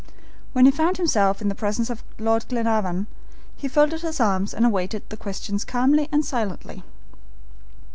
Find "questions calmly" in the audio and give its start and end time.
5.15-6.09